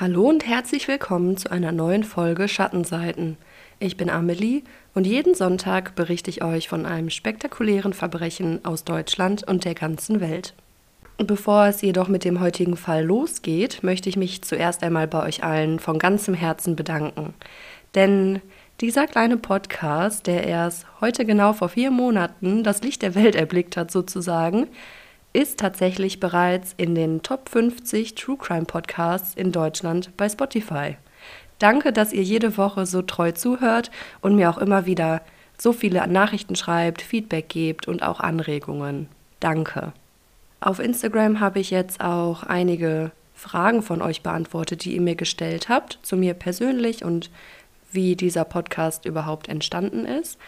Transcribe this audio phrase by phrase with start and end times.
[0.00, 3.36] Hallo und herzlich willkommen zu einer neuen Folge Schattenseiten.
[3.80, 4.62] Ich bin Amelie
[4.94, 10.22] und jeden Sonntag berichte ich euch von einem spektakulären Verbrechen aus Deutschland und der ganzen
[10.22, 10.54] Welt.
[11.18, 15.44] Bevor es jedoch mit dem heutigen Fall losgeht, möchte ich mich zuerst einmal bei euch
[15.44, 17.34] allen von ganzem Herzen bedanken.
[17.94, 18.40] Denn
[18.80, 23.76] dieser kleine Podcast, der erst heute genau vor vier Monaten das Licht der Welt erblickt
[23.76, 24.68] hat, sozusagen,
[25.32, 30.96] ist tatsächlich bereits in den Top 50 True Crime Podcasts in Deutschland bei Spotify.
[31.58, 33.90] Danke, dass ihr jede Woche so treu zuhört
[34.22, 35.20] und mir auch immer wieder
[35.58, 39.08] so viele Nachrichten schreibt, Feedback gebt und auch Anregungen.
[39.40, 39.92] Danke.
[40.60, 45.68] Auf Instagram habe ich jetzt auch einige Fragen von euch beantwortet, die ihr mir gestellt
[45.68, 47.30] habt, zu mir persönlich und
[47.92, 50.38] wie dieser Podcast überhaupt entstanden ist.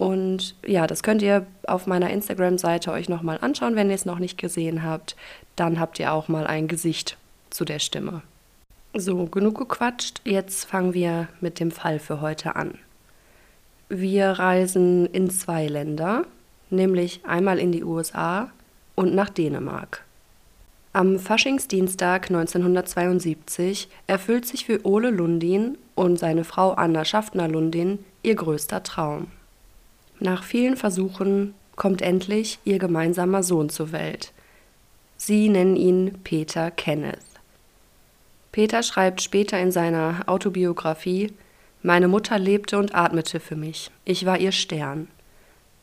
[0.00, 4.18] Und ja, das könnt ihr auf meiner Instagram-Seite euch nochmal anschauen, wenn ihr es noch
[4.18, 5.14] nicht gesehen habt.
[5.56, 7.18] Dann habt ihr auch mal ein Gesicht
[7.50, 8.22] zu der Stimme.
[8.94, 10.22] So, genug gequatscht.
[10.24, 12.78] Jetzt fangen wir mit dem Fall für heute an.
[13.90, 16.24] Wir reisen in zwei Länder,
[16.70, 18.50] nämlich einmal in die USA
[18.94, 20.02] und nach Dänemark.
[20.94, 28.82] Am Faschingsdienstag 1972 erfüllt sich für Ole Lundin und seine Frau Anna Schaffner-Lundin ihr größter
[28.82, 29.26] Traum.
[30.20, 34.32] Nach vielen Versuchen kommt endlich ihr gemeinsamer Sohn zur Welt.
[35.16, 37.18] Sie nennen ihn Peter Kenneth.
[38.52, 41.32] Peter schreibt später in seiner Autobiografie
[41.82, 43.90] Meine Mutter lebte und atmete für mich.
[44.04, 45.08] Ich war ihr Stern.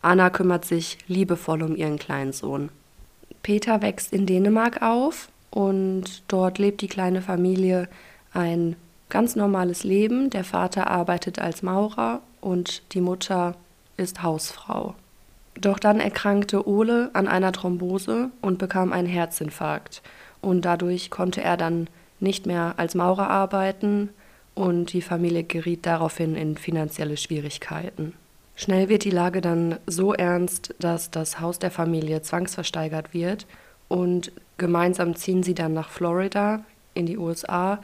[0.03, 2.69] Anna kümmert sich liebevoll um ihren kleinen Sohn.
[3.41, 7.89] Peter wächst in Dänemark auf und dort lebt die kleine Familie
[8.33, 8.75] ein
[9.09, 10.30] ganz normales Leben.
[10.30, 13.55] Der Vater arbeitet als Maurer und die Mutter
[13.97, 14.95] ist Hausfrau.
[15.59, 20.01] Doch dann erkrankte Ole an einer Thrombose und bekam einen Herzinfarkt.
[20.41, 21.87] Und dadurch konnte er dann
[22.19, 24.09] nicht mehr als Maurer arbeiten
[24.55, 28.13] und die Familie geriet daraufhin in finanzielle Schwierigkeiten.
[28.55, 33.45] Schnell wird die Lage dann so ernst, dass das Haus der Familie zwangsversteigert wird
[33.87, 36.63] und gemeinsam ziehen sie dann nach Florida
[36.95, 37.80] in die USA,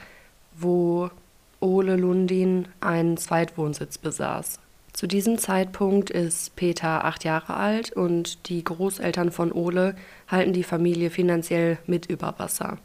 [0.57, 1.11] wo
[1.59, 4.59] Ole Lundin einen Zweitwohnsitz besaß.
[4.93, 9.95] Zu diesem Zeitpunkt ist Peter acht Jahre alt und die Großeltern von Ole
[10.27, 12.77] halten die Familie finanziell mit über Wasser.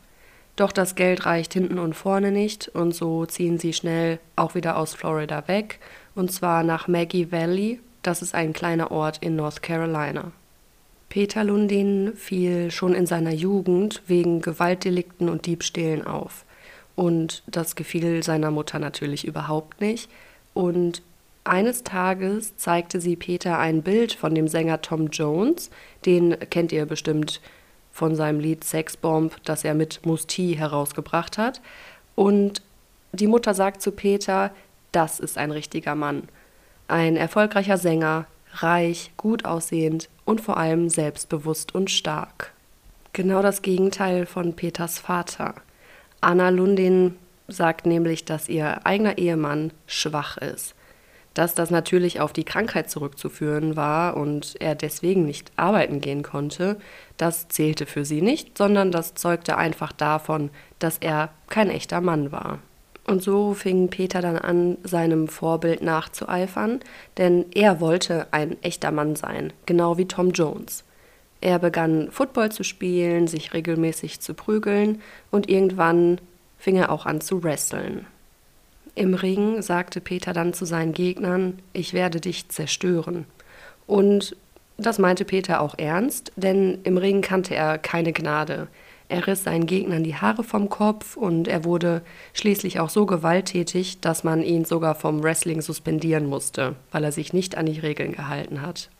[0.57, 4.79] Doch das Geld reicht hinten und vorne nicht und so ziehen sie schnell auch wieder
[4.79, 5.79] aus Florida weg
[6.15, 10.33] und zwar nach Maggie Valley, das ist ein kleiner Ort in North Carolina.
[11.11, 16.45] Peter Lundin fiel schon in seiner Jugend wegen Gewaltdelikten und Diebstählen auf.
[16.97, 20.11] Und das gefiel seiner Mutter natürlich überhaupt nicht.
[20.53, 21.03] Und
[21.49, 25.71] eines Tages zeigte sie Peter ein Bild von dem Sänger Tom Jones,
[26.05, 27.41] den kennt ihr bestimmt
[27.91, 31.61] von seinem Lied Sexbomb, das er mit Musti herausgebracht hat.
[32.15, 32.63] Und
[33.13, 34.53] die Mutter sagt zu Peter,
[34.93, 36.29] das ist ein richtiger Mann.
[36.87, 42.53] Ein erfolgreicher Sänger, reich, gut aussehend und vor allem selbstbewusst und stark.
[43.13, 45.55] Genau das Gegenteil von Peters Vater.
[46.21, 47.17] Anna Lundin
[47.49, 50.75] sagt nämlich, dass ihr eigener Ehemann schwach ist
[51.39, 56.79] dass das natürlich auf die Krankheit zurückzuführen war und er deswegen nicht arbeiten gehen konnte,
[57.17, 60.51] das zählte für sie nicht, sondern das zeugte einfach davon,
[60.81, 62.59] dass er kein echter Mann war.
[63.07, 66.81] Und so fing Peter dann an, seinem Vorbild nachzueifern,
[67.19, 70.83] denn er wollte ein echter Mann sein, genau wie Tom Jones.
[71.41, 75.01] Er begann Football zu spielen, sich regelmäßig zu prügeln
[75.31, 76.21] und irgendwann
[76.59, 78.09] fing er auch an zu wresteln.
[78.99, 83.27] Im Ring sagte Peter dann zu seinen Gegnern, ich werde dich zerstören.
[83.87, 84.35] Und
[84.77, 88.67] das meinte Peter auch ernst, denn im Ring kannte er keine Gnade.
[89.09, 94.01] Er riss seinen Gegnern die Haare vom Kopf und er wurde schließlich auch so gewalttätig,
[94.01, 98.11] dass man ihn sogar vom Wrestling suspendieren musste, weil er sich nicht an die Regeln
[98.11, 98.91] gehalten hat.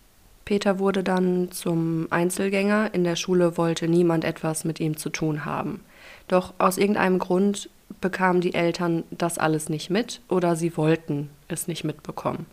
[0.45, 5.45] Peter wurde dann zum Einzelgänger, in der Schule wollte niemand etwas mit ihm zu tun
[5.45, 5.81] haben.
[6.29, 7.69] Doch aus irgendeinem Grund
[8.01, 12.47] bekamen die Eltern das alles nicht mit oder sie wollten es nicht mitbekommen.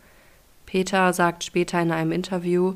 [0.66, 2.76] Peter sagt später in einem Interview,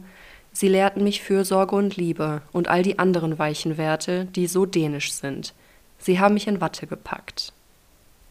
[0.52, 5.14] Sie lehrten mich Fürsorge und Liebe und all die anderen weichen Werte, die so dänisch
[5.14, 5.54] sind.
[6.00, 7.54] Sie haben mich in Watte gepackt.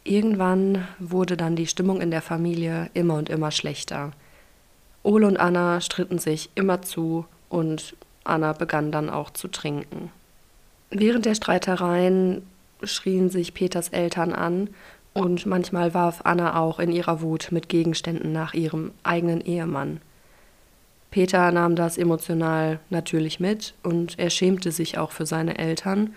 [0.04, 4.12] Irgendwann wurde dann die Stimmung in der Familie immer und immer schlechter.
[5.02, 10.10] Ole und Anna stritten sich immer zu und Anna begann dann auch zu trinken.
[10.90, 12.42] Während der Streitereien
[12.82, 14.70] schrien sich Peters Eltern an
[15.14, 20.00] und manchmal warf Anna auch in ihrer Wut mit Gegenständen nach ihrem eigenen Ehemann.
[21.10, 26.14] Peter nahm das emotional natürlich mit und er schämte sich auch für seine Eltern,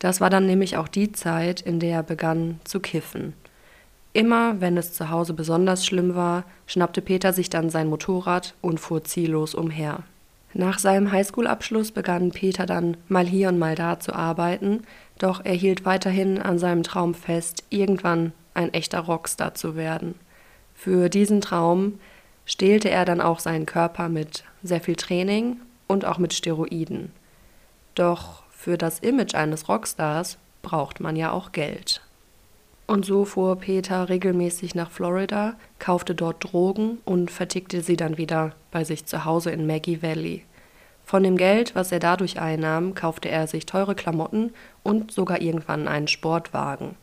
[0.00, 3.32] Das war dann nämlich auch die Zeit, in der er begann zu kiffen.
[4.12, 8.80] Immer wenn es zu Hause besonders schlimm war, schnappte Peter sich dann sein Motorrad und
[8.80, 10.02] fuhr ziellos umher.
[10.56, 14.82] Nach seinem Highschool-Abschluss begann Peter dann mal hier und mal da zu arbeiten,
[15.18, 20.14] doch er hielt weiterhin an seinem Traum fest, irgendwann ein echter Rockstar zu werden.
[20.72, 21.98] Für diesen Traum
[22.46, 27.10] stählte er dann auch seinen Körper mit sehr viel Training und auch mit Steroiden.
[27.96, 32.00] Doch für das Image eines Rockstars braucht man ja auch Geld.
[32.86, 38.52] Und so fuhr Peter regelmäßig nach Florida, kaufte dort Drogen und vertickte sie dann wieder
[38.70, 40.44] bei sich zu Hause in Maggie Valley.
[41.02, 44.52] Von dem Geld, was er dadurch einnahm, kaufte er sich teure Klamotten
[44.82, 46.96] und sogar irgendwann einen Sportwagen.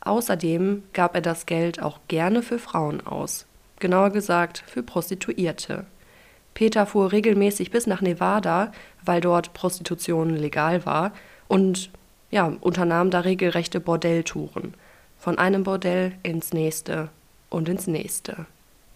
[0.00, 3.46] Außerdem gab er das Geld auch gerne für Frauen aus,
[3.78, 5.86] genauer gesagt für Prostituierte.
[6.54, 8.72] Peter fuhr regelmäßig bis nach Nevada,
[9.04, 11.12] weil dort Prostitution legal war,
[11.46, 11.90] und
[12.30, 14.74] ja, unternahm da regelrechte Bordelltouren
[15.24, 17.08] von einem Bordell ins nächste
[17.48, 18.44] und ins nächste.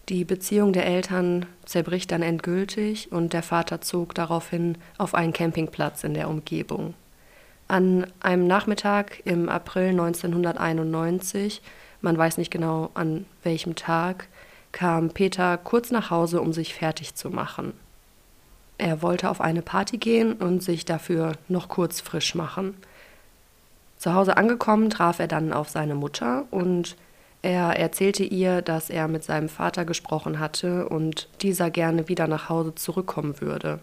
[0.09, 6.03] Die Beziehung der Eltern zerbricht dann endgültig und der Vater zog daraufhin auf einen Campingplatz
[6.03, 6.93] in der Umgebung.
[7.67, 11.63] An einem Nachmittag im April 1991,
[12.01, 14.27] man weiß nicht genau an welchem Tag,
[14.71, 17.73] kam Peter kurz nach Hause, um sich fertig zu machen.
[18.77, 22.75] Er wollte auf eine Party gehen und sich dafür noch kurz frisch machen.
[23.99, 26.95] Zu Hause angekommen traf er dann auf seine Mutter und
[27.41, 32.47] er erzählte ihr, dass er mit seinem Vater gesprochen hatte und dieser gerne wieder nach
[32.47, 33.79] Hause zurückkommen würde.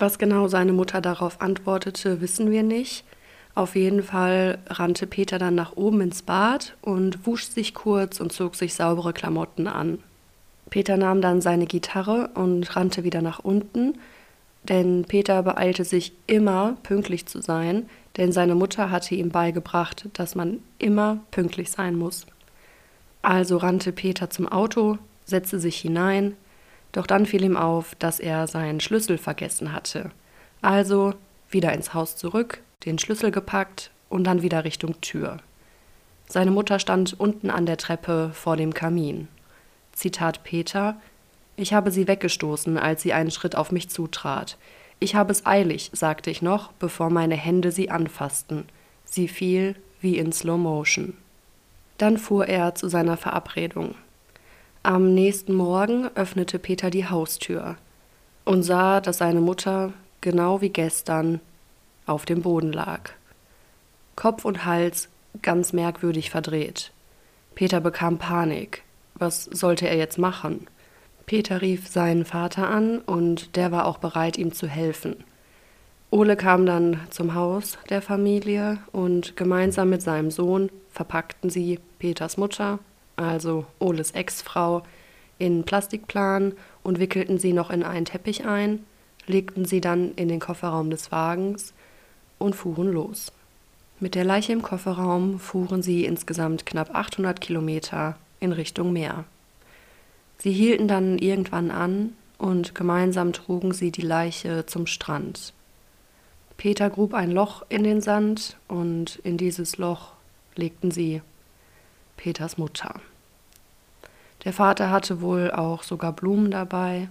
[0.00, 3.04] Was genau seine Mutter darauf antwortete, wissen wir nicht.
[3.54, 8.32] Auf jeden Fall rannte Peter dann nach oben ins Bad und wusch sich kurz und
[8.32, 10.00] zog sich saubere Klamotten an.
[10.70, 13.94] Peter nahm dann seine Gitarre und rannte wieder nach unten,
[14.64, 20.34] denn Peter beeilte sich immer, pünktlich zu sein, denn seine Mutter hatte ihm beigebracht, dass
[20.34, 22.26] man immer pünktlich sein muss.
[23.22, 26.36] Also rannte Peter zum Auto, setzte sich hinein,
[26.92, 30.10] doch dann fiel ihm auf, dass er seinen Schlüssel vergessen hatte.
[30.62, 31.14] Also
[31.50, 35.38] wieder ins Haus zurück, den Schlüssel gepackt und dann wieder Richtung Tür.
[36.28, 39.28] Seine Mutter stand unten an der Treppe vor dem Kamin.
[39.92, 41.00] Zitat Peter
[41.56, 44.56] Ich habe sie weggestoßen, als sie einen Schritt auf mich zutrat.
[44.98, 48.64] Ich habe es eilig, sagte ich noch, bevor meine Hände sie anfassten.
[49.04, 51.16] Sie fiel wie in Slow Motion.
[51.98, 53.94] Dann fuhr er zu seiner Verabredung.
[54.82, 57.76] Am nächsten Morgen öffnete Peter die Haustür
[58.44, 61.40] und sah, dass seine Mutter, genau wie gestern,
[62.06, 63.10] auf dem Boden lag.
[64.14, 65.08] Kopf und Hals
[65.42, 66.92] ganz merkwürdig verdreht.
[67.54, 68.82] Peter bekam Panik.
[69.14, 70.66] Was sollte er jetzt machen?
[71.26, 75.16] Peter rief seinen Vater an und der war auch bereit, ihm zu helfen.
[76.10, 82.36] Ole kam dann zum Haus der Familie und gemeinsam mit seinem Sohn verpackten sie Peters
[82.36, 82.78] Mutter,
[83.16, 84.84] also Oles Ex-Frau,
[85.38, 88.84] in Plastikplan und wickelten sie noch in einen Teppich ein,
[89.26, 91.74] legten sie dann in den Kofferraum des Wagens
[92.38, 93.32] und fuhren los.
[93.98, 99.24] Mit der Leiche im Kofferraum fuhren sie insgesamt knapp 800 Kilometer in Richtung Meer.
[100.38, 105.52] Sie hielten dann irgendwann an und gemeinsam trugen sie die Leiche zum Strand.
[106.56, 110.12] Peter grub ein Loch in den Sand und in dieses Loch
[110.54, 111.22] legten sie
[112.16, 113.00] Peters Mutter.
[114.44, 117.08] Der Vater hatte wohl auch sogar Blumen dabei.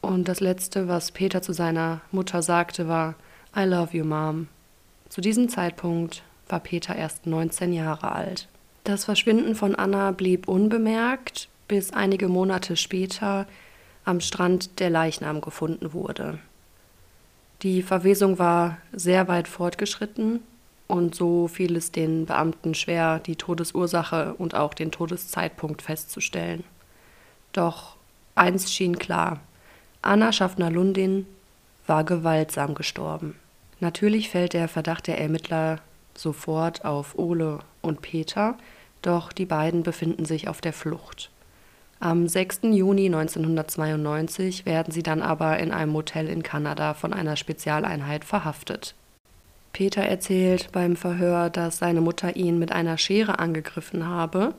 [0.00, 3.14] Und das Letzte, was Peter zu seiner Mutter sagte, war
[3.56, 4.48] I love you, Mom.
[5.08, 8.48] Zu diesem Zeitpunkt war Peter erst 19 Jahre alt.
[8.84, 13.46] Das Verschwinden von Anna blieb unbemerkt, bis einige Monate später
[14.04, 16.38] am Strand der Leichnam gefunden wurde.
[17.62, 20.40] Die Verwesung war sehr weit fortgeschritten
[20.86, 26.64] und so fiel es den Beamten schwer, die Todesursache und auch den Todeszeitpunkt festzustellen.
[27.52, 27.96] Doch
[28.34, 29.40] eins schien klar:
[30.00, 31.26] Anna Schaffner-Lundin
[31.86, 33.34] war gewaltsam gestorben.
[33.80, 35.80] Natürlich fällt der Verdacht der Ermittler
[36.16, 38.56] sofort auf Ole und Peter,
[39.02, 41.30] doch die beiden befinden sich auf der Flucht.
[42.00, 42.60] Am 6.
[42.62, 48.94] Juni 1992 werden sie dann aber in einem Motel in Kanada von einer Spezialeinheit verhaftet.
[49.72, 54.54] Peter erzählt beim Verhör, dass seine Mutter ihn mit einer Schere angegriffen habe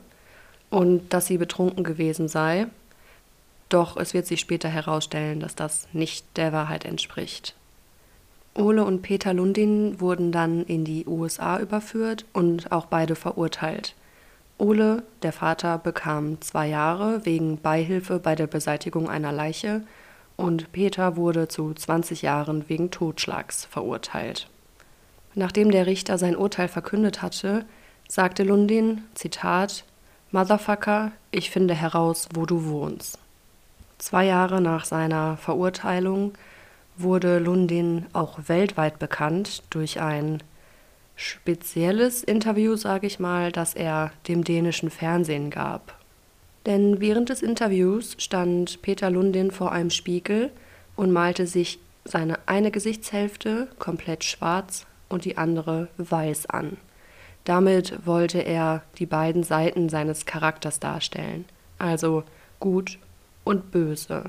[0.68, 2.66] und dass sie betrunken gewesen sei.
[3.70, 7.54] Doch es wird sich später herausstellen, dass das nicht der Wahrheit entspricht.
[8.54, 13.94] Ole und Peter Lundin wurden dann in die USA überführt und auch beide verurteilt.
[14.60, 19.82] Ole, der Vater, bekam zwei Jahre wegen Beihilfe bei der Beseitigung einer Leiche
[20.36, 24.48] und Peter wurde zu 20 Jahren wegen Totschlags verurteilt.
[25.34, 27.64] Nachdem der Richter sein Urteil verkündet hatte,
[28.08, 29.84] sagte Lundin, Zitat,
[30.30, 33.18] Motherfucker, ich finde heraus, wo du wohnst.
[33.98, 36.32] Zwei Jahre nach seiner Verurteilung
[36.96, 40.42] wurde Lundin auch weltweit bekannt durch ein
[41.20, 45.94] spezielles Interview, sage ich mal, das er dem dänischen Fernsehen gab.
[46.64, 50.50] Denn während des Interviews stand Peter Lundin vor einem Spiegel
[50.96, 56.78] und malte sich seine eine Gesichtshälfte komplett schwarz und die andere weiß an.
[57.44, 61.44] Damit wollte er die beiden Seiten seines Charakters darstellen,
[61.78, 62.24] also
[62.60, 62.98] gut
[63.44, 64.24] und böse.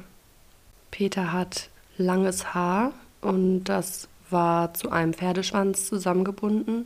[0.91, 6.85] Peter hat langes Haar und das war zu einem Pferdeschwanz zusammengebunden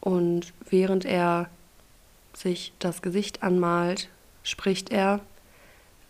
[0.00, 1.48] und während er
[2.34, 4.08] sich das Gesicht anmalt,
[4.42, 5.20] spricht er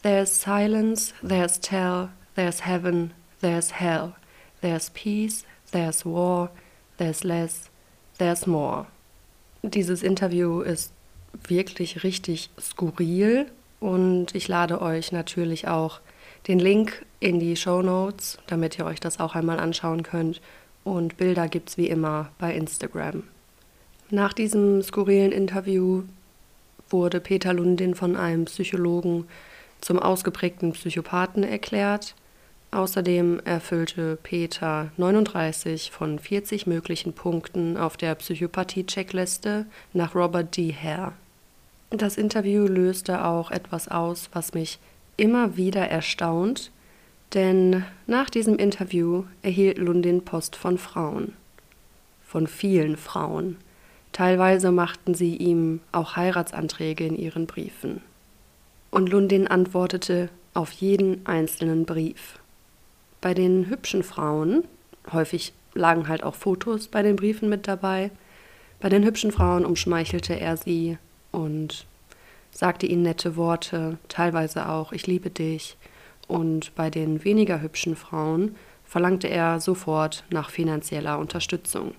[0.03, 4.15] There's silence, there's tell, there's heaven, there's hell,
[4.63, 6.51] there's peace, there's war,
[6.97, 7.71] there's less,
[8.19, 8.87] there's more.
[9.63, 10.93] Dieses Interview ist
[11.47, 13.47] wirklich richtig skurril
[13.79, 16.01] und ich lade euch natürlich auch
[16.49, 20.41] den Link in die Show Notes, damit ihr euch das auch einmal anschauen könnt.
[20.85, 23.25] Und Bilder gibt es wie immer bei Instagram.
[24.11, 26.03] Nach diesem skurrilen Interview
[26.89, 29.27] wurde Peter Lundin von einem Psychologen
[29.81, 32.15] zum ausgeprägten Psychopathen erklärt.
[32.73, 40.73] Außerdem erfüllte Peter 39 von 40 möglichen Punkten auf der Psychopathie-Checkliste nach Robert D.
[40.73, 41.13] Hare.
[41.91, 44.79] Das Interview löste auch etwas aus, was mich
[45.17, 46.71] immer wieder erstaunt,
[47.35, 51.35] denn nach diesem Interview erhielt Lundin Post von Frauen.
[52.27, 53.57] Von vielen Frauen.
[54.13, 58.01] Teilweise machten sie ihm auch Heiratsanträge in ihren Briefen.
[58.91, 62.39] Und Lundin antwortete auf jeden einzelnen Brief.
[63.21, 64.65] Bei den hübschen Frauen,
[65.13, 68.11] häufig lagen halt auch Fotos bei den Briefen mit dabei,
[68.81, 70.99] bei den hübschen Frauen umschmeichelte er sie
[71.31, 71.85] und
[72.51, 75.77] sagte ihnen nette Worte, teilweise auch Ich liebe dich.
[76.31, 81.91] Und bei den weniger hübschen Frauen verlangte er sofort nach finanzieller Unterstützung.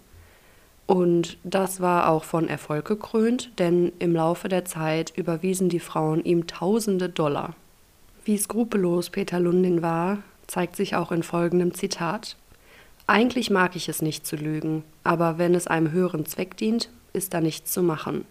[0.87, 6.23] Und das war auch von Erfolg gekrönt, denn im Laufe der Zeit überwiesen die Frauen
[6.23, 7.55] ihm tausende Dollar.
[8.23, 12.37] Wie skrupellos Peter Lundin war, zeigt sich auch in folgendem Zitat.
[13.07, 17.33] Eigentlich mag ich es nicht zu lügen, aber wenn es einem höheren Zweck dient, ist
[17.33, 18.23] da nichts zu machen.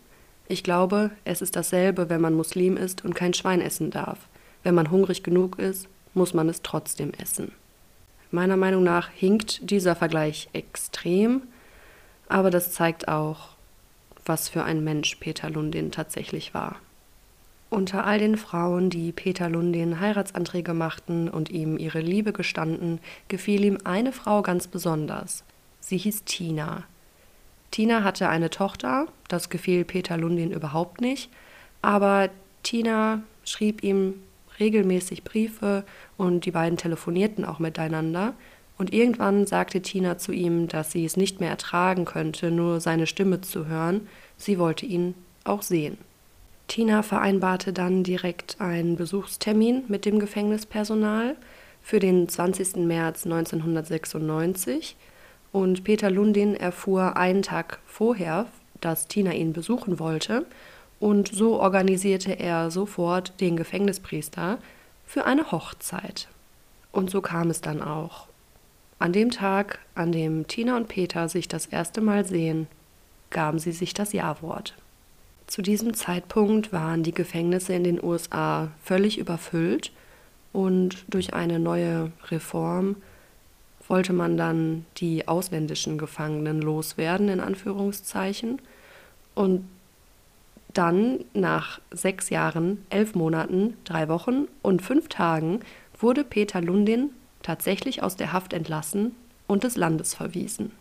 [0.49, 4.30] Ich glaube, es ist dasselbe, wenn man Muslim ist und kein Schwein essen darf.
[4.63, 7.53] Wenn man hungrig genug ist, muss man es trotzdem essen.
[8.31, 11.43] Meiner Meinung nach hinkt dieser Vergleich extrem,
[12.29, 13.51] aber das zeigt auch,
[14.25, 16.77] was für ein Mensch Peter Lundin tatsächlich war.
[17.71, 23.65] Unter all den Frauen, die Peter Lundin Heiratsanträge machten und ihm ihre Liebe gestanden, gefiel
[23.65, 25.45] ihm eine Frau ganz besonders.
[25.81, 26.85] Sie hieß Tina.
[27.71, 31.31] Tina hatte eine Tochter, das gefiel Peter Lundin überhaupt nicht,
[31.83, 32.29] aber
[32.65, 34.15] Tina schrieb ihm
[34.61, 35.85] regelmäßig Briefe
[36.17, 38.35] und die beiden telefonierten auch miteinander.
[38.79, 43.07] Und irgendwann sagte Tina zu ihm, dass sie es nicht mehr ertragen könnte, nur seine
[43.07, 44.09] Stimme zu hören.
[44.37, 45.15] Sie wollte ihn
[45.45, 45.99] auch sehen.
[46.69, 51.37] Tina vereinbarte dann direkt einen Besuchstermin mit dem Gefängnispersonal
[51.83, 52.77] für den 20.
[52.77, 54.97] März 1996
[55.53, 58.47] und Peter Lundin erfuhr einen Tag vorher,
[58.81, 60.47] dass Tina ihn besuchen wollte,
[61.01, 64.59] und so organisierte er sofort den Gefängnispriester
[65.07, 66.29] für eine Hochzeit.
[66.93, 68.27] Und so kam es dann auch.
[68.99, 72.69] An dem Tag, an dem Tina und Peter sich das erste Mal sehen,
[73.31, 74.75] gaben sie sich das Ja-Wort.
[75.47, 79.91] Zu diesem Zeitpunkt waren die Gefängnisse in den USA völlig überfüllt
[80.53, 82.97] und durch eine neue Reform
[83.89, 88.61] wollte man dann die ausländischen Gefangenen loswerden, in Anführungszeichen.
[89.35, 89.65] Und
[90.75, 95.61] dann nach sechs Jahren, elf Monaten, drei Wochen und fünf Tagen
[95.99, 97.11] wurde Peter Lundin
[97.43, 99.15] tatsächlich aus der Haft entlassen
[99.47, 100.73] und des Landes verwiesen.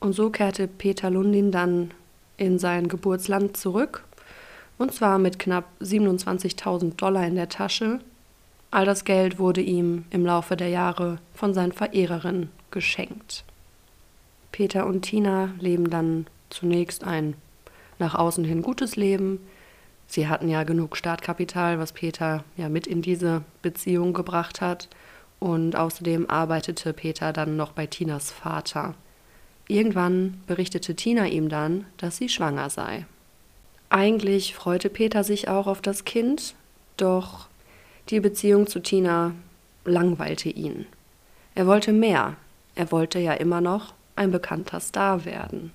[0.00, 1.92] Und so kehrte Peter Lundin dann
[2.36, 4.04] in sein Geburtsland zurück,
[4.78, 8.00] und zwar mit knapp 27.000 Dollar in der Tasche.
[8.70, 13.44] All das Geld wurde ihm im Laufe der Jahre von seinen Verehrerinnen geschenkt.
[14.52, 17.34] Peter und Tina leben dann zunächst ein
[17.98, 19.40] nach außen hin gutes Leben.
[20.06, 24.88] Sie hatten ja genug Startkapital, was Peter ja mit in diese Beziehung gebracht hat.
[25.38, 28.94] Und außerdem arbeitete Peter dann noch bei Tinas Vater.
[29.68, 33.04] Irgendwann berichtete Tina ihm dann, dass sie schwanger sei.
[33.90, 36.54] Eigentlich freute Peter sich auch auf das Kind,
[36.96, 37.48] doch
[38.08, 39.32] die Beziehung zu Tina
[39.84, 40.86] langweilte ihn.
[41.54, 42.36] Er wollte mehr,
[42.74, 45.72] er wollte ja immer noch ein bekannter Star werden.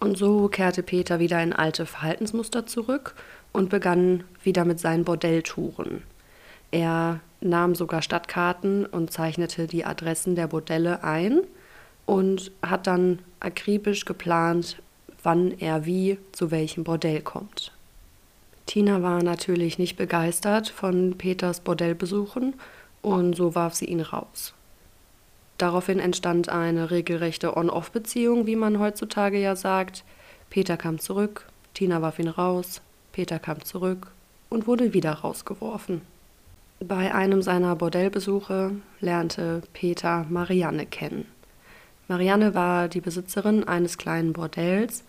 [0.00, 3.14] Und so kehrte Peter wieder in alte Verhaltensmuster zurück
[3.52, 6.02] und begann wieder mit seinen Bordelltouren.
[6.70, 11.42] Er nahm sogar Stadtkarten und zeichnete die Adressen der Bordelle ein
[12.06, 14.80] und hat dann akribisch geplant,
[15.22, 17.72] wann er wie zu welchem Bordell kommt.
[18.66, 22.54] Tina war natürlich nicht begeistert von Peters Bordellbesuchen
[23.02, 24.54] und so warf sie ihn raus.
[25.60, 30.04] Daraufhin entstand eine regelrechte On-Off-Beziehung, wie man heutzutage ja sagt.
[30.48, 32.80] Peter kam zurück, Tina warf ihn raus,
[33.12, 34.06] Peter kam zurück
[34.48, 36.00] und wurde wieder rausgeworfen.
[36.82, 41.26] Bei einem seiner Bordellbesuche lernte Peter Marianne kennen.
[42.08, 45.04] Marianne war die Besitzerin eines kleinen Bordells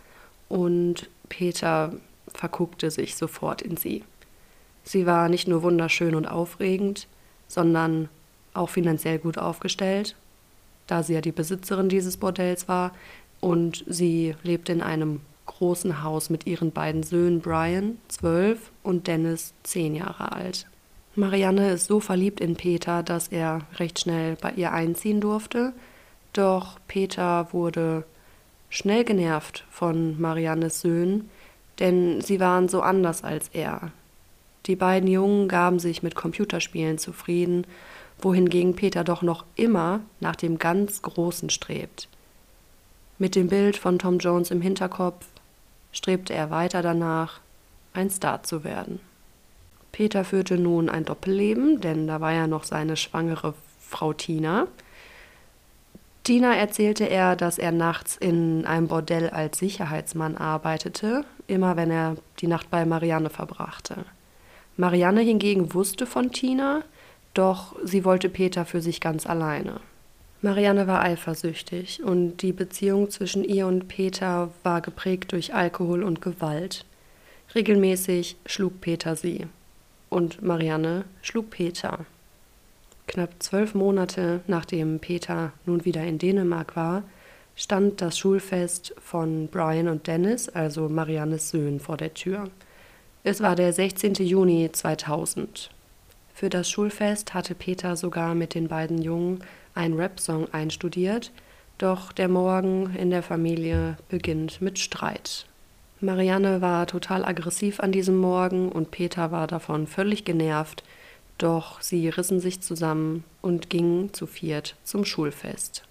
[0.49, 1.93] und Peter
[2.27, 4.03] verguckte sich sofort in sie.
[4.83, 7.07] Sie war nicht nur wunderschön und aufregend,
[7.47, 8.09] sondern
[8.53, 10.17] auch finanziell gut aufgestellt,
[10.91, 12.91] da sie ja die Besitzerin dieses Bordells war
[13.39, 19.53] und sie lebte in einem großen Haus mit ihren beiden Söhnen Brian, zwölf, und Dennis,
[19.63, 20.67] zehn Jahre alt.
[21.15, 25.71] Marianne ist so verliebt in Peter, dass er recht schnell bei ihr einziehen durfte.
[26.33, 28.03] Doch Peter wurde
[28.69, 31.29] schnell genervt von Mariannes Söhnen,
[31.79, 33.91] denn sie waren so anders als er.
[34.65, 37.65] Die beiden Jungen gaben sich mit Computerspielen zufrieden,
[38.23, 42.07] wohingegen Peter doch noch immer nach dem ganz Großen strebt.
[43.17, 45.25] Mit dem Bild von Tom Jones im Hinterkopf
[45.91, 47.39] strebte er weiter danach,
[47.93, 48.99] ein Star zu werden.
[49.91, 54.67] Peter führte nun ein Doppelleben, denn da war ja noch seine schwangere Frau Tina.
[56.23, 62.15] Tina erzählte er, dass er nachts in einem Bordell als Sicherheitsmann arbeitete, immer wenn er
[62.39, 64.05] die Nacht bei Marianne verbrachte.
[64.77, 66.83] Marianne hingegen wusste von Tina,
[67.33, 69.79] doch sie wollte Peter für sich ganz alleine.
[70.41, 76.21] Marianne war eifersüchtig und die Beziehung zwischen ihr und Peter war geprägt durch Alkohol und
[76.21, 76.85] Gewalt.
[77.53, 79.45] Regelmäßig schlug Peter sie
[80.09, 82.05] und Marianne schlug Peter.
[83.07, 87.03] Knapp zwölf Monate nachdem Peter nun wieder in Dänemark war,
[87.55, 92.49] stand das Schulfest von Brian und Dennis, also Mariannes Söhnen, vor der Tür.
[93.23, 94.15] Es war der 16.
[94.15, 95.69] Juni 2000.
[96.41, 99.43] Für das Schulfest hatte Peter sogar mit den beiden Jungen
[99.75, 101.31] einen Rap-Song einstudiert,
[101.77, 105.45] doch der Morgen in der Familie beginnt mit Streit.
[105.99, 110.83] Marianne war total aggressiv an diesem Morgen und Peter war davon völlig genervt,
[111.37, 115.83] doch sie rissen sich zusammen und gingen zu viert zum Schulfest.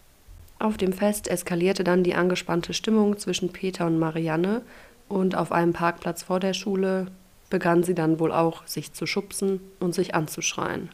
[0.58, 4.62] Auf dem Fest eskalierte dann die angespannte Stimmung zwischen Peter und Marianne
[5.08, 7.06] und auf einem Parkplatz vor der Schule
[7.50, 10.88] begann sie dann wohl auch sich zu schubsen und sich anzuschreien.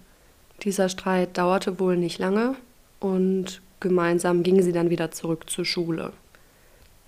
[0.63, 2.57] Dieser Streit dauerte wohl nicht lange
[2.99, 6.13] und gemeinsam gingen sie dann wieder zurück zur Schule.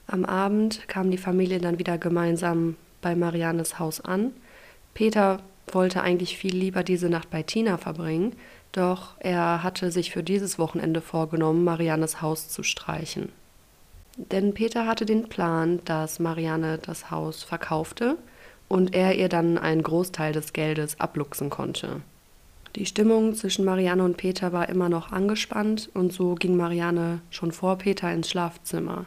[0.07, 4.33] Am Abend kam die Familie dann wieder gemeinsam bei Mariannes Haus an.
[4.95, 5.41] Peter
[5.73, 8.35] wollte eigentlich viel lieber diese Nacht bei Tina verbringen,
[8.73, 13.31] doch er hatte sich für dieses Wochenende vorgenommen, Mariannes Haus zu streichen.
[14.17, 18.19] Denn Peter hatte den Plan, dass Marianne das Haus verkaufte
[18.69, 22.03] und er ihr dann einen Großteil des Geldes abluchsen konnte.
[22.77, 27.51] Die Stimmung zwischen Marianne und Peter war immer noch angespannt und so ging Marianne schon
[27.51, 29.07] vor Peter ins Schlafzimmer.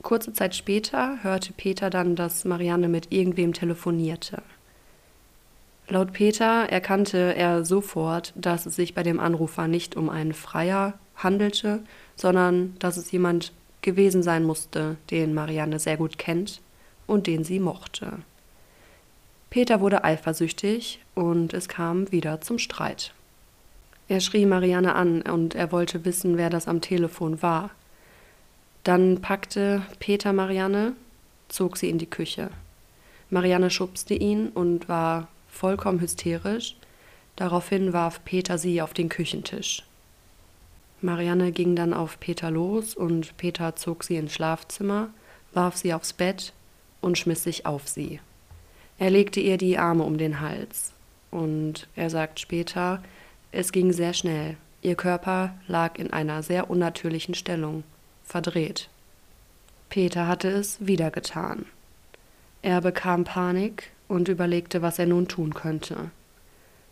[0.00, 4.42] Kurze Zeit später hörte Peter dann, dass Marianne mit irgendwem telefonierte.
[5.88, 10.94] Laut Peter erkannte er sofort, dass es sich bei dem Anrufer nicht um einen Freier
[11.14, 11.80] handelte,
[12.16, 16.60] sondern dass es jemand gewesen sein musste, den Marianne sehr gut kennt
[17.12, 18.18] und den sie mochte.
[19.50, 23.12] Peter wurde eifersüchtig und es kam wieder zum Streit.
[24.08, 27.70] Er schrie Marianne an und er wollte wissen, wer das am Telefon war.
[28.82, 30.94] Dann packte Peter Marianne,
[31.48, 32.50] zog sie in die Küche.
[33.28, 36.76] Marianne schubste ihn und war vollkommen hysterisch.
[37.36, 39.84] Daraufhin warf Peter sie auf den Küchentisch.
[41.02, 45.10] Marianne ging dann auf Peter los und Peter zog sie ins Schlafzimmer,
[45.52, 46.54] warf sie aufs Bett
[47.02, 48.20] und schmiss sich auf sie.
[48.98, 50.92] Er legte ihr die Arme um den Hals
[51.30, 53.02] und er sagt später,
[53.50, 54.56] es ging sehr schnell.
[54.80, 57.84] Ihr Körper lag in einer sehr unnatürlichen Stellung
[58.24, 58.88] verdreht.
[59.90, 61.66] Peter hatte es wieder getan.
[62.62, 66.10] Er bekam Panik und überlegte, was er nun tun könnte.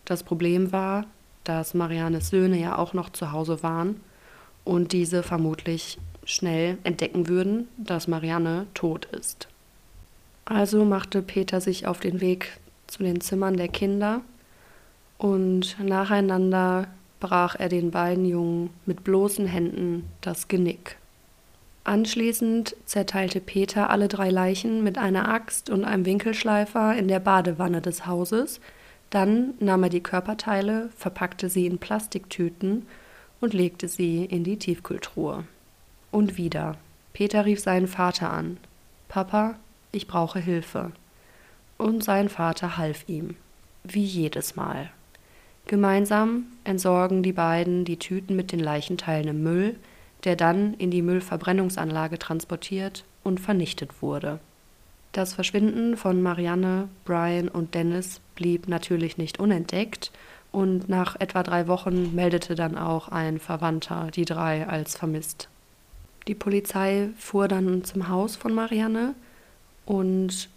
[0.04, 1.06] Das Problem war,
[1.44, 4.00] dass Mariannes Söhne ja auch noch zu Hause waren
[4.64, 9.48] und diese vermutlich schnell entdecken würden, dass Marianne tot ist.
[10.50, 12.58] Also machte Peter sich auf den Weg
[12.88, 14.20] zu den Zimmern der Kinder
[15.16, 16.88] und nacheinander
[17.20, 20.96] brach er den beiden Jungen mit bloßen Händen das Genick.
[21.84, 27.80] Anschließend zerteilte Peter alle drei Leichen mit einer Axt und einem Winkelschleifer in der Badewanne
[27.80, 28.60] des Hauses.
[29.10, 32.86] Dann nahm er die Körperteile, verpackte sie in Plastiktüten
[33.40, 35.44] und legte sie in die Tiefkühltruhe.
[36.10, 36.76] Und wieder.
[37.12, 38.56] Peter rief seinen Vater an.
[39.08, 39.54] Papa,
[39.92, 40.92] ich brauche Hilfe.
[41.78, 43.36] Und sein Vater half ihm.
[43.84, 44.90] Wie jedes Mal.
[45.66, 49.76] Gemeinsam entsorgen die beiden die Tüten mit den Leichenteilen im Müll,
[50.24, 54.40] der dann in die Müllverbrennungsanlage transportiert und vernichtet wurde.
[55.12, 60.12] Das Verschwinden von Marianne, Brian und Dennis blieb natürlich nicht unentdeckt
[60.52, 65.48] und nach etwa drei Wochen meldete dann auch ein Verwandter die drei als vermisst.
[66.28, 69.14] Die Polizei fuhr dann zum Haus von Marianne
[69.90, 70.48] und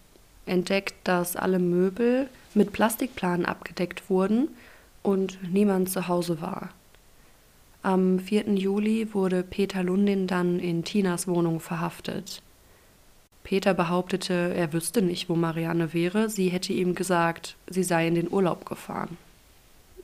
[0.46, 4.50] entdeckt, dass alle Möbel mit Plastikplanen abgedeckt wurden
[5.02, 6.70] und niemand zu Hause war.
[7.82, 8.54] Am 4.
[8.54, 12.44] Juli wurde Peter Lundin dann in Tinas Wohnung verhaftet.
[13.44, 18.14] Peter behauptete, er wüsste nicht, wo Marianne wäre, sie hätte ihm gesagt, sie sei in
[18.14, 19.18] den Urlaub gefahren.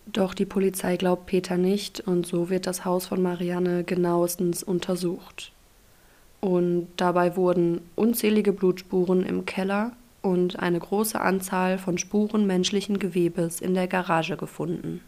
[0.07, 5.51] Doch die Polizei glaubt Peter nicht und so wird das Haus von Marianne genauestens untersucht.
[6.41, 13.61] Und dabei wurden unzählige Blutspuren im Keller und eine große Anzahl von Spuren menschlichen Gewebes
[13.61, 15.01] in der Garage gefunden.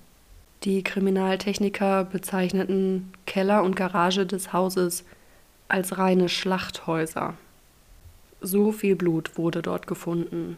[0.63, 5.05] Die Kriminaltechniker bezeichneten Keller und Garage des Hauses
[5.67, 7.33] als reine Schlachthäuser.
[8.41, 10.57] So viel Blut wurde dort gefunden.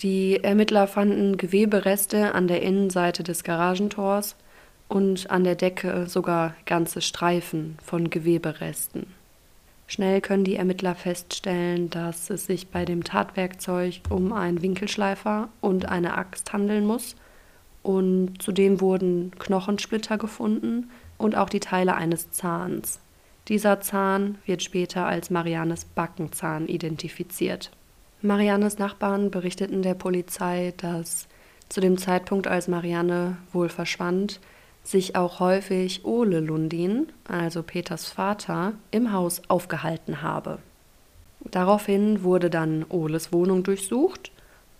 [0.00, 4.36] Die Ermittler fanden Gewebereste an der Innenseite des Garagentors
[4.88, 9.06] und an der Decke sogar ganze Streifen von Geweberesten.
[9.92, 15.84] Schnell können die Ermittler feststellen, dass es sich bei dem Tatwerkzeug um einen Winkelschleifer und
[15.84, 17.14] eine Axt handeln muss
[17.82, 23.00] und zudem wurden Knochensplitter gefunden und auch die Teile eines Zahns.
[23.48, 27.70] Dieser Zahn wird später als Mariannes Backenzahn identifiziert.
[28.22, 31.28] Mariannes Nachbarn berichteten der Polizei, dass
[31.68, 34.40] zu dem Zeitpunkt, als Marianne wohl verschwand,
[34.84, 40.58] sich auch häufig Ole Lundin, also Peters Vater, im Haus aufgehalten habe.
[41.40, 44.30] Daraufhin wurde dann Oles Wohnung durchsucht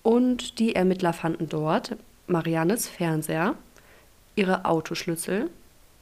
[0.03, 3.55] und die Ermittler fanden dort Mariannes Fernseher,
[4.37, 5.51] ihre Autoschlüssel,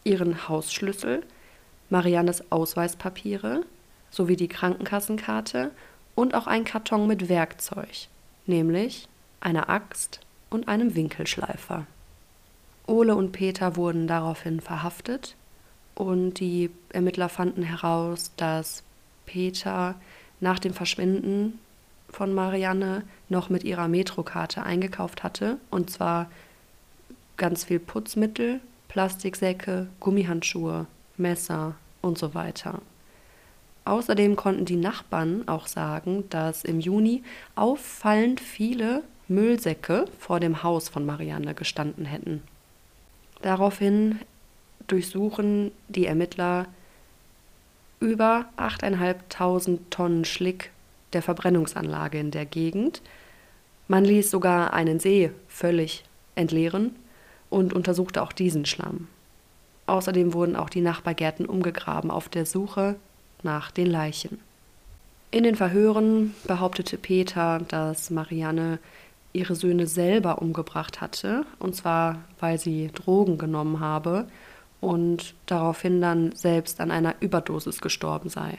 [0.05, 1.23] ihren Hausschlüssel,
[1.89, 3.65] Mariannes Ausweispapiere
[4.11, 5.71] sowie die Krankenkassenkarte
[6.15, 8.09] und auch ein Karton mit Werkzeug,
[8.47, 9.09] nämlich
[9.41, 11.87] einer Axt und einem Winkelschleifer.
[12.91, 15.37] Ole und Peter wurden daraufhin verhaftet
[15.95, 18.83] und die Ermittler fanden heraus, dass
[19.27, 19.95] Peter
[20.41, 21.61] nach dem Verschwinden
[22.09, 25.59] von Marianne noch mit ihrer Metrokarte eingekauft hatte.
[25.71, 26.31] Und zwar
[27.37, 32.83] ganz viel Putzmittel, Plastiksäcke, Gummihandschuhe, Messer und so weiter.
[33.85, 37.23] Außerdem konnten die Nachbarn auch sagen, dass im Juni
[37.55, 42.43] auffallend viele Müllsäcke vor dem Haus von Marianne gestanden hätten.
[43.43, 44.21] Daraufhin
[44.87, 46.67] durchsuchen die Ermittler
[48.01, 50.71] über 8.500 Tonnen Schlick
[51.13, 53.03] der Verbrennungsanlage in der Gegend.
[53.89, 56.95] Man ließ sogar einen See völlig entleeren
[57.51, 59.09] und untersuchte auch diesen Schlamm.
[59.87, 62.97] Außerdem wurden auch die Nachbargärten umgegraben auf der Suche
[63.43, 64.39] nach den Leichen.
[65.33, 68.79] In den Verhören behauptete Peter, dass Marianne
[69.33, 74.27] ihre Söhne selber umgebracht hatte, und zwar weil sie Drogen genommen habe
[74.81, 78.59] und daraufhin dann selbst an einer Überdosis gestorben sei.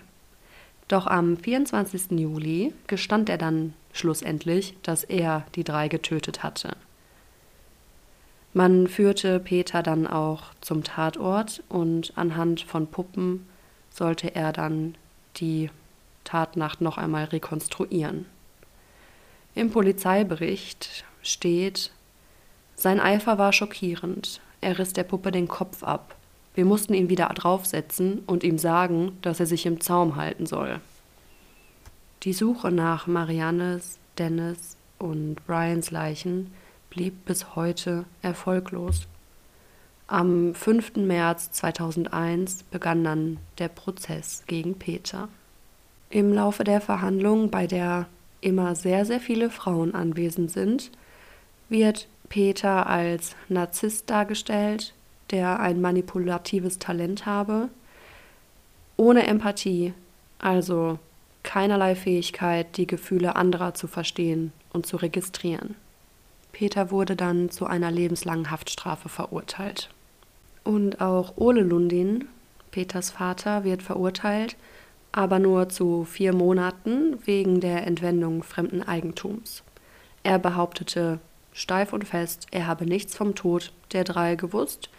[0.87, 2.11] Doch am 24.
[2.11, 6.75] Juli gestand er dann schlussendlich, dass er die drei getötet hatte.
[8.53, 13.47] Man führte Peter dann auch zum Tatort und anhand von Puppen
[13.89, 14.95] sollte er dann
[15.37, 15.69] die
[16.25, 18.25] Tatnacht noch einmal rekonstruieren.
[19.53, 21.91] Im Polizeibericht steht,
[22.75, 24.41] sein Eifer war schockierend.
[24.61, 26.15] Er riss der Puppe den Kopf ab.
[26.55, 30.79] Wir mussten ihn wieder draufsetzen und ihm sagen, dass er sich im Zaum halten soll.
[32.23, 36.53] Die Suche nach Mariannes, Dennis und Brians Leichen
[36.89, 39.07] blieb bis heute erfolglos.
[40.07, 40.97] Am 5.
[40.97, 45.29] März 2001 begann dann der Prozess gegen Peter.
[46.09, 48.07] Im Laufe der Verhandlung, bei der
[48.41, 50.91] immer sehr, sehr viele Frauen anwesend sind,
[51.69, 54.93] wird Peter als Narzisst dargestellt,
[55.31, 57.69] der ein manipulatives Talent habe,
[58.97, 59.93] ohne Empathie,
[60.39, 60.99] also
[61.43, 65.75] keinerlei Fähigkeit, die Gefühle anderer zu verstehen und zu registrieren.
[66.51, 69.89] Peter wurde dann zu einer lebenslangen Haftstrafe verurteilt.
[70.63, 72.27] Und auch Ole Lundin,
[72.71, 74.55] Peters Vater, wird verurteilt
[75.11, 79.63] aber nur zu vier Monaten wegen der Entwendung fremden Eigentums.
[80.23, 81.19] Er behauptete
[81.53, 84.89] steif und fest, er habe nichts vom Tod der drei gewusst,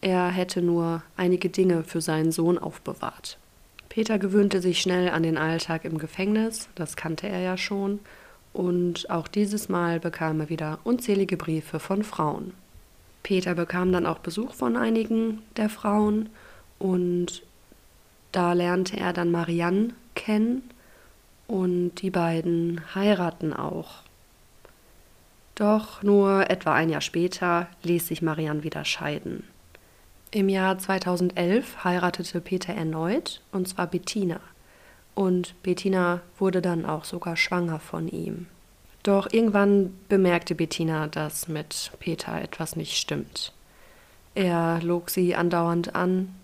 [0.00, 3.38] er hätte nur einige Dinge für seinen Sohn aufbewahrt.
[3.88, 8.00] Peter gewöhnte sich schnell an den Alltag im Gefängnis, das kannte er ja schon,
[8.52, 12.52] und auch dieses Mal bekam er wieder unzählige Briefe von Frauen.
[13.22, 16.28] Peter bekam dann auch Besuch von einigen der Frauen
[16.78, 17.42] und
[18.34, 20.62] da lernte er dann Marianne kennen
[21.46, 24.02] und die beiden heiraten auch.
[25.54, 29.44] Doch nur etwa ein Jahr später ließ sich Marianne wieder scheiden.
[30.32, 34.40] Im Jahr 2011 heiratete Peter erneut, und zwar Bettina.
[35.14, 38.46] Und Bettina wurde dann auch sogar schwanger von ihm.
[39.04, 43.52] Doch irgendwann bemerkte Bettina, dass mit Peter etwas nicht stimmt.
[44.34, 46.34] Er log sie andauernd an,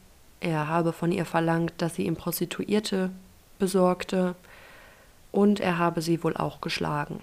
[0.40, 3.10] er habe von ihr verlangt, dass sie ihm Prostituierte
[3.58, 4.34] besorgte,
[5.32, 7.20] und er habe sie wohl auch geschlagen.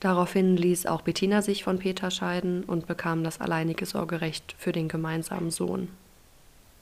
[0.00, 4.88] Daraufhin ließ auch Bettina sich von Peter scheiden und bekam das alleinige Sorgerecht für den
[4.88, 5.88] gemeinsamen Sohn.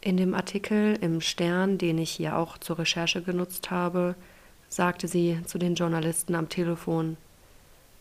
[0.00, 4.14] In dem Artikel im Stern, den ich hier auch zur Recherche genutzt habe,
[4.70, 7.18] sagte sie zu den Journalisten am Telefon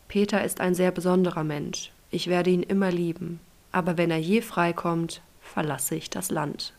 [0.07, 1.91] Peter ist ein sehr besonderer Mensch.
[2.09, 3.39] Ich werde ihn immer lieben,
[3.71, 6.73] aber wenn er je freikommt, verlasse ich das Land.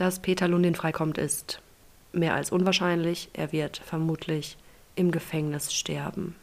[0.00, 1.60] Dass Peter Lundin freikommt, ist
[2.14, 3.28] mehr als unwahrscheinlich.
[3.34, 4.56] Er wird vermutlich
[4.96, 6.36] im Gefängnis sterben.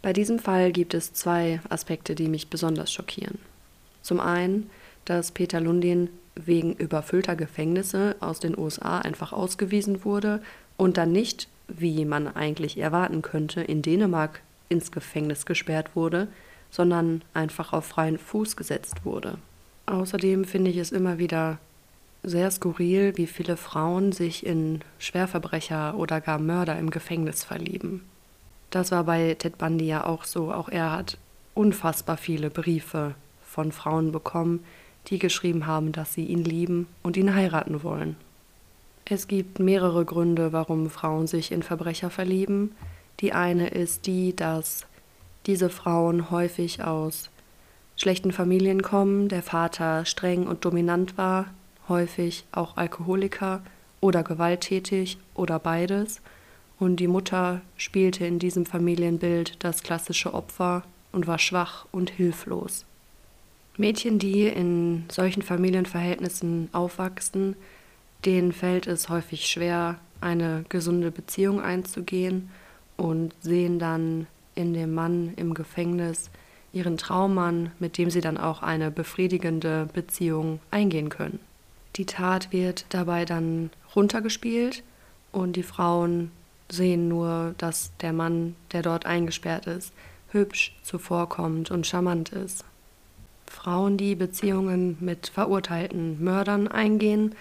[0.00, 3.38] Bei diesem Fall gibt es zwei Aspekte, die mich besonders schockieren.
[4.00, 4.70] Zum einen,
[5.04, 10.42] dass Peter Lundin wegen überfüllter Gefängnisse aus den USA einfach ausgewiesen wurde
[10.78, 16.26] und dann nicht, wie man eigentlich erwarten könnte, in Dänemark ins Gefängnis gesperrt wurde,
[16.70, 19.36] sondern einfach auf freien Fuß gesetzt wurde.
[19.84, 21.58] Außerdem finde ich es immer wieder
[22.22, 28.02] sehr skurril, wie viele Frauen sich in Schwerverbrecher oder gar Mörder im Gefängnis verlieben.
[28.70, 30.52] Das war bei Ted Bundy ja auch so.
[30.52, 31.18] Auch er hat
[31.54, 34.64] unfassbar viele Briefe von Frauen bekommen,
[35.08, 38.16] die geschrieben haben, dass sie ihn lieben und ihn heiraten wollen.
[39.04, 42.72] Es gibt mehrere Gründe, warum Frauen sich in Verbrecher verlieben.
[43.20, 44.86] Die eine ist die, dass
[45.46, 47.30] diese Frauen häufig aus
[47.96, 51.46] schlechten Familien kommen, der Vater streng und dominant war,
[51.88, 53.62] häufig auch Alkoholiker
[54.00, 56.20] oder gewalttätig oder beides
[56.82, 62.84] und die Mutter spielte in diesem Familienbild das klassische Opfer und war schwach und hilflos.
[63.76, 67.56] Mädchen, die in solchen Familienverhältnissen aufwachsen,
[68.24, 72.50] denen fällt es häufig schwer, eine gesunde Beziehung einzugehen
[72.96, 76.30] und sehen dann in dem Mann im Gefängnis
[76.72, 81.38] ihren Traummann, mit dem sie dann auch eine befriedigende Beziehung eingehen können.
[81.96, 84.82] Die Tat wird dabei dann runtergespielt
[85.30, 86.30] und die Frauen
[86.70, 89.92] sehen nur, dass der Mann, der dort eingesperrt ist,
[90.30, 92.64] hübsch, zuvorkommend und charmant ist.
[93.46, 97.34] Frauen, die Beziehungen mit verurteilten Mördern eingehen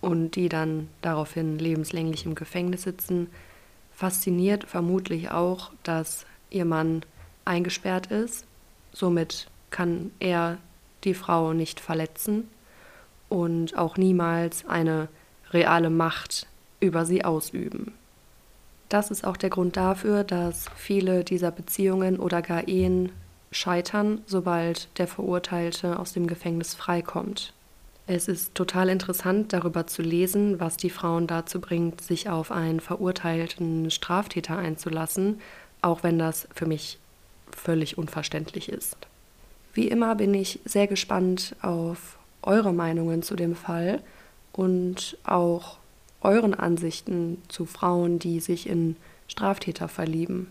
[0.00, 3.26] und die dann daraufhin lebenslänglich im Gefängnis sitzen,
[3.92, 7.02] fasziniert vermutlich auch, dass ihr Mann
[7.44, 8.46] eingesperrt ist.
[8.92, 10.58] Somit kann er
[11.02, 12.46] die Frau nicht verletzen
[13.28, 15.08] und auch niemals eine
[15.50, 16.46] reale Macht
[16.80, 17.92] über sie ausüben.
[18.88, 23.10] Das ist auch der Grund dafür, dass viele dieser Beziehungen oder gar Ehen
[23.50, 27.52] scheitern, sobald der Verurteilte aus dem Gefängnis freikommt.
[28.06, 32.78] Es ist total interessant darüber zu lesen, was die Frauen dazu bringt, sich auf einen
[32.78, 35.40] verurteilten Straftäter einzulassen,
[35.82, 36.98] auch wenn das für mich
[37.50, 38.96] völlig unverständlich ist.
[39.74, 44.00] Wie immer bin ich sehr gespannt auf eure Meinungen zu dem Fall
[44.52, 45.78] und auch
[46.22, 48.96] euren Ansichten zu Frauen, die sich in
[49.28, 50.48] Straftäter verlieben.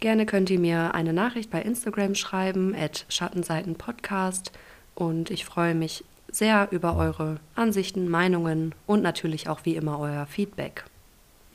[0.00, 4.52] Gerne könnt ihr mir eine Nachricht bei Instagram schreiben, at Schattenseitenpodcast,
[4.94, 10.26] und ich freue mich sehr über eure Ansichten, Meinungen und natürlich auch wie immer euer
[10.26, 10.84] Feedback.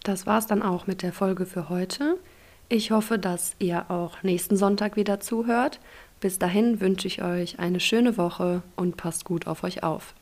[0.04, 2.18] Das war's dann auch mit der Folge für heute.
[2.70, 5.80] Ich hoffe, dass ihr auch nächsten Sonntag wieder zuhört.
[6.20, 10.16] Bis dahin wünsche ich euch eine schöne Woche und passt gut auf euch auf.